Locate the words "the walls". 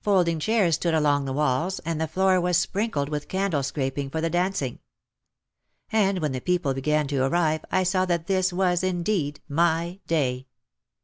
1.26-1.78